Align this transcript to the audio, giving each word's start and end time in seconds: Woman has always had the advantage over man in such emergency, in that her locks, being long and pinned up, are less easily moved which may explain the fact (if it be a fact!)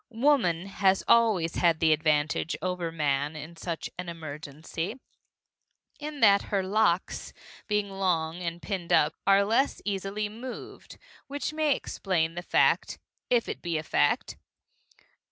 Woman 0.09 0.65
has 0.65 1.03
always 1.07 1.57
had 1.57 1.79
the 1.79 1.93
advantage 1.93 2.57
over 2.59 2.91
man 2.91 3.35
in 3.35 3.55
such 3.55 3.87
emergency, 3.99 4.99
in 5.99 6.21
that 6.21 6.41
her 6.49 6.63
locks, 6.63 7.33
being 7.67 7.87
long 7.87 8.41
and 8.41 8.63
pinned 8.63 8.91
up, 8.91 9.13
are 9.27 9.45
less 9.45 9.79
easily 9.85 10.27
moved 10.27 10.97
which 11.27 11.53
may 11.53 11.75
explain 11.75 12.33
the 12.33 12.41
fact 12.41 12.97
(if 13.29 13.47
it 13.47 13.61
be 13.61 13.77
a 13.77 13.83
fact!) 13.83 14.37